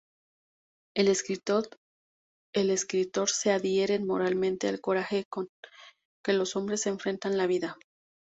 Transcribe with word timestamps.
El 0.95 1.09
escritor 1.09 1.69
se 3.29 3.51
adhiere 3.51 3.99
moralmente 3.99 4.67
al 4.67 4.81
coraje 4.81 5.25
con 5.29 5.47
que 6.25 6.33
los 6.33 6.55
hombres 6.55 6.87
enfrentan 6.87 7.37
la 7.37 7.45
vida. 7.45 7.77